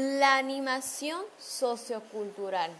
La 0.00 0.36
animación 0.36 1.20
sociocultural 1.40 2.70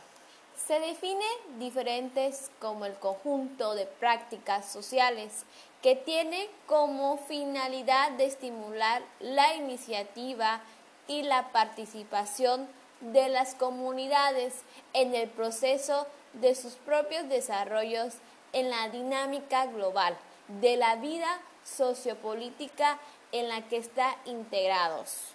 se 0.69 0.79
define 0.79 1.25
diferentes 1.59 2.53
como 2.61 2.85
el 2.85 2.95
conjunto 2.95 3.75
de 3.75 3.87
prácticas 3.87 4.71
sociales 4.71 5.45
que 5.83 5.97
tiene 5.97 6.49
como 6.67 7.19
finalidad 7.19 8.13
de 8.13 8.27
estimular 8.27 9.03
la 9.19 9.57
iniciativa 9.57 10.61
y 11.09 11.23
la 11.23 11.51
participación 11.51 12.69
de 13.01 13.29
las 13.29 13.57
comunidades 13.57 14.55
en 14.93 15.13
el 15.17 15.29
proceso 15.29 16.07
de 16.35 16.55
sus 16.55 16.75
propios 16.75 17.29
desarrollos 17.29 18.15
en 18.53 18.71
la 18.71 18.91
dinámica 18.91 19.67
global 19.67 20.17
de 20.61 20.77
la 20.77 20.95
vida 20.95 21.41
sociopolítica 21.65 23.01
en 23.33 23.49
la 23.49 23.67
que 23.67 23.79
están 23.79 24.15
integrados. 24.25 25.35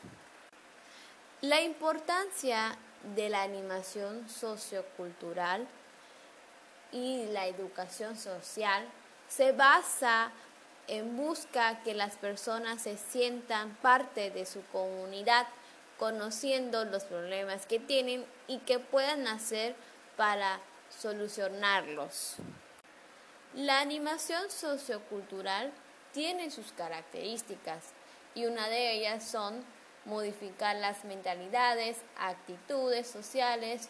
La 1.43 1.59
importancia 1.59 2.77
de 3.17 3.27
la 3.27 3.41
animación 3.41 4.29
sociocultural 4.29 5.67
y 6.93 7.25
la 7.33 7.47
educación 7.47 8.17
social 8.17 8.87
se 9.27 9.51
basa 9.51 10.31
en 10.87 11.17
busca 11.17 11.83
que 11.83 11.95
las 11.95 12.15
personas 12.15 12.83
se 12.83 12.95
sientan 12.95 13.75
parte 13.81 14.31
de 14.31 14.45
su 14.45 14.63
comunidad, 14.71 15.45
conociendo 15.99 16.85
los 16.85 17.03
problemas 17.03 17.65
que 17.65 17.77
tienen 17.81 18.25
y 18.47 18.59
que 18.59 18.79
puedan 18.79 19.27
hacer 19.27 19.75
para 20.15 20.61
solucionarlos. 20.97 22.37
La 23.53 23.81
animación 23.81 24.49
sociocultural 24.49 25.73
tiene 26.13 26.51
sus 26.51 26.71
características 26.71 27.89
y 28.33 28.45
una 28.45 28.69
de 28.69 28.93
ellas 28.93 29.27
son 29.29 29.65
modificar 30.05 30.75
las 30.75 31.05
mentalidades, 31.05 31.97
actitudes 32.17 33.07
sociales, 33.07 33.89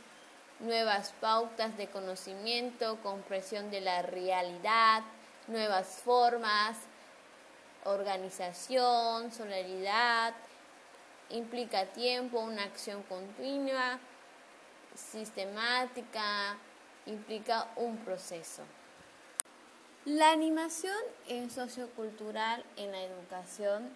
nuevas 0.59 1.13
pautas 1.19 1.75
de 1.77 1.87
conocimiento, 1.87 2.99
comprensión 3.01 3.71
de 3.71 3.81
la 3.81 4.01
realidad, 4.01 5.03
nuevas 5.47 6.01
formas, 6.03 6.77
organización, 7.85 9.31
solidaridad, 9.31 10.33
implica 11.29 11.85
tiempo, 11.87 12.39
una 12.39 12.63
acción 12.63 13.03
continua, 13.03 13.99
sistemática, 14.95 16.57
implica 17.05 17.67
un 17.75 17.97
proceso. 17.97 18.63
La 20.05 20.31
animación 20.31 20.97
en 21.27 21.49
sociocultural 21.49 22.63
en 22.75 22.91
la 22.91 23.01
educación 23.01 23.89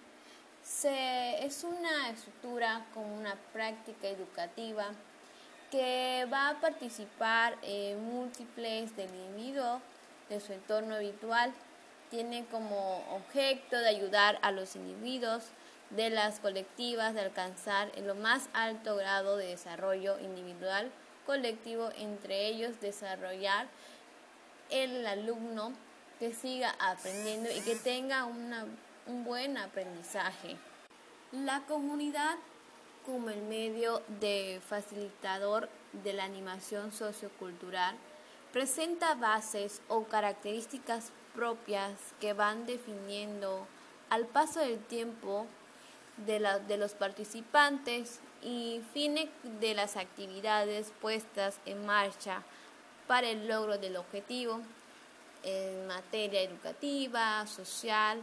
es 0.84 1.64
una 1.64 2.10
estructura 2.10 2.86
como 2.94 3.16
una 3.16 3.36
práctica 3.54 4.08
educativa 4.08 4.92
que 5.72 6.28
va 6.32 6.50
a 6.50 6.62
participar 6.62 7.58
en 7.62 8.04
múltiples 8.04 8.96
del 8.96 9.10
individuo 9.14 9.82
de 10.30 10.40
su 10.40 10.54
entorno 10.54 10.96
habitual. 10.96 11.54
Tiene 12.10 12.46
como 12.46 12.98
objeto 13.16 13.78
de 13.78 13.90
ayudar 13.90 14.40
a 14.42 14.52
los 14.52 14.76
individuos 14.76 15.46
de 15.90 16.10
las 16.10 16.40
colectivas 16.40 17.14
de 17.14 17.22
alcanzar 17.22 17.92
el 17.96 18.14
más 18.16 18.50
alto 18.54 18.96
grado 18.96 19.38
de 19.38 19.48
desarrollo 19.48 20.20
individual 20.20 20.92
colectivo, 21.26 21.90
entre 21.98 22.46
ellos 22.48 22.80
desarrollar 22.82 23.68
el 24.70 25.06
alumno 25.08 25.74
que 26.20 26.34
siga 26.34 26.76
aprendiendo 26.80 27.50
y 27.52 27.62
que 27.62 27.76
tenga 27.76 28.26
una 28.26 28.66
un 29.08 29.24
buen 29.24 29.58
aprendizaje. 29.58 30.58
La 31.32 31.62
comunidad 31.62 32.36
como 33.06 33.30
el 33.30 33.42
medio 33.42 34.02
de 34.20 34.62
facilitador 34.68 35.70
de 36.04 36.14
la 36.14 36.26
animación 36.26 36.92
sociocultural 36.92 37.96
presenta 38.52 39.16
bases 39.16 39.82
o 39.88 40.04
características 40.04 41.12
propias 41.34 41.94
que 42.20 42.34
van 42.34 42.66
definiendo 42.66 43.68
al 44.10 44.26
paso 44.26 44.60
del 44.60 44.80
tiempo 44.80 45.46
de, 46.26 46.40
de 46.68 46.78
los 46.78 46.94
participantes 46.94 48.20
y 48.42 48.82
fines 48.94 49.30
de 49.60 49.74
las 49.74 49.96
actividades 49.98 50.92
puestas 51.02 51.60
en 51.66 51.86
marcha 51.86 52.44
para 53.08 53.30
el 53.30 53.48
logro 53.48 53.78
del 53.78 53.96
objetivo 53.96 54.62
en 55.44 55.88
materia 55.88 56.42
educativa, 56.42 57.46
social, 57.48 58.22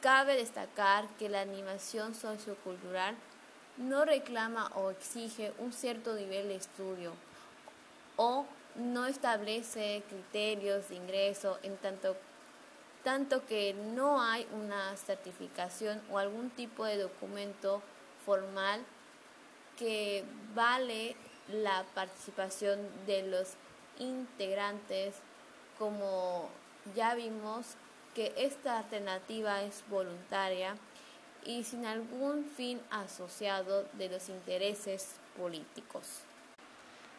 Cabe 0.00 0.36
destacar 0.36 1.08
que 1.18 1.28
la 1.28 1.40
animación 1.40 2.14
sociocultural 2.14 3.16
no 3.78 4.04
reclama 4.04 4.70
o 4.76 4.90
exige 4.90 5.52
un 5.58 5.72
cierto 5.72 6.14
nivel 6.14 6.48
de 6.48 6.54
estudio 6.54 7.12
o 8.16 8.46
no 8.76 9.06
establece 9.06 10.04
criterios 10.08 10.88
de 10.88 10.96
ingreso 10.96 11.58
en 11.64 11.76
tanto, 11.78 12.16
tanto 13.02 13.44
que 13.46 13.74
no 13.74 14.22
hay 14.22 14.46
una 14.52 14.96
certificación 14.96 16.00
o 16.10 16.18
algún 16.18 16.50
tipo 16.50 16.84
de 16.84 16.98
documento 16.98 17.82
formal 18.24 18.84
que 19.76 20.24
vale 20.54 21.16
la 21.48 21.84
participación 21.94 22.78
de 23.06 23.22
los 23.24 23.54
integrantes 23.98 25.16
como 25.76 26.50
ya 26.94 27.14
vimos 27.14 27.66
que 28.18 28.32
esta 28.36 28.78
alternativa 28.78 29.62
es 29.62 29.84
voluntaria 29.88 30.74
y 31.44 31.62
sin 31.62 31.86
algún 31.86 32.44
fin 32.46 32.80
asociado 32.90 33.84
de 33.92 34.08
los 34.08 34.28
intereses 34.28 35.14
políticos. 35.36 36.22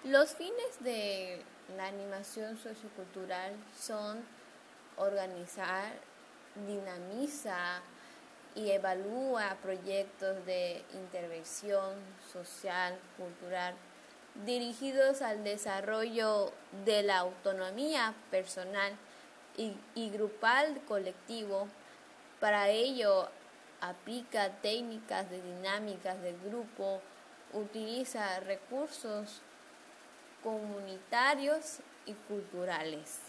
Los 0.03 0.35
fines 0.35 0.83
de 0.83 1.41
la 1.77 1.87
animación 1.87 2.57
sociocultural 2.57 3.53
son 3.79 4.21
organizar, 4.97 5.93
dinamiza 6.67 7.81
y 8.53 8.71
evalúa 8.71 9.55
proyectos 9.63 10.45
de 10.45 10.83
intervención 10.95 11.95
social, 12.29 12.99
cultural, 13.16 13.73
dirigidos 14.45 15.21
al 15.21 15.45
desarrollo 15.45 16.51
de 16.83 17.03
la 17.03 17.19
autonomía 17.19 18.13
personal 18.31 18.97
y, 19.96 20.09
grupal 20.09 20.80
colectivo. 20.88 21.68
Para 22.40 22.70
ello 22.70 23.30
aplica 23.81 24.50
técnicas 24.62 25.30
de 25.30 25.42
dinámicas 25.42 26.22
de 26.22 26.34
grupo, 26.46 27.02
utiliza 27.53 28.40
recursos 28.40 29.42
comunitarios 30.44 31.80
y 32.06 32.14
culturales. 32.14 33.20